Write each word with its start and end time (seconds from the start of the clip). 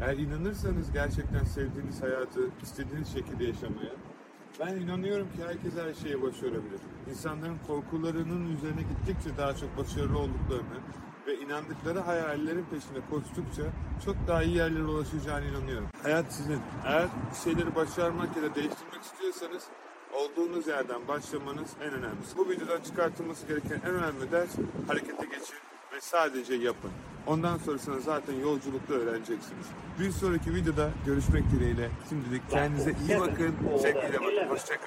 Eğer 0.00 0.16
inanırsanız 0.16 0.92
gerçekten 0.92 1.44
sevdiğiniz 1.44 2.02
hayatı 2.02 2.40
istediğiniz 2.62 3.12
şekilde 3.12 3.44
yaşamaya, 3.44 3.92
ben 4.60 4.76
inanıyorum 4.76 5.26
ki 5.26 5.44
herkes 5.46 5.72
her 5.84 5.94
şeyi 5.94 6.22
başarabilir. 6.22 6.80
İnsanların 7.10 7.58
korkularının 7.66 8.56
üzerine 8.56 8.82
gittikçe 8.82 9.36
daha 9.36 9.56
çok 9.56 9.78
başarılı 9.78 10.18
olduklarını 10.18 10.78
ve 11.26 11.34
inandıkları 11.40 11.98
hayallerin 11.98 12.64
peşinde 12.64 13.00
koştukça 13.10 13.62
çok 14.04 14.16
daha 14.28 14.42
iyi 14.42 14.56
yerlere 14.56 14.84
ulaşacağına 14.84 15.46
inanıyorum. 15.46 15.88
Hayat 16.02 16.32
sizin. 16.32 16.60
Eğer 16.84 17.08
bir 17.30 17.36
şeyleri 17.44 17.74
başarmak 17.74 18.36
ya 18.36 18.42
da 18.42 18.54
değiştirmek 18.54 19.02
istiyorsanız 19.02 19.62
olduğunuz 20.12 20.66
yerden 20.66 21.08
başlamanız 21.08 21.70
en 21.82 21.92
önemlisi. 21.92 22.36
Bu 22.36 22.48
videodan 22.48 22.80
çıkartılması 22.80 23.46
gereken 23.46 23.80
en 23.84 23.94
önemli 23.94 24.32
ders 24.32 24.50
harekete 24.86 25.26
geçin 25.26 25.56
ve 25.92 26.00
sadece 26.00 26.54
yapın. 26.54 26.90
Ondan 27.26 27.58
sonrasını 27.58 28.00
zaten 28.00 28.34
yolculukta 28.34 28.94
öğreneceksiniz. 28.94 29.66
Bir 30.00 30.10
sonraki 30.10 30.54
videoda 30.54 30.90
görüşmek 31.06 31.50
dileğiyle. 31.50 31.88
Şimdilik 32.08 32.50
kendinize 32.50 32.94
iyi 33.08 33.20
bakın. 33.20 33.54
Sevgiyle 33.82 34.20
bakın. 34.20 34.48
Hoşçakalın. 34.48 34.78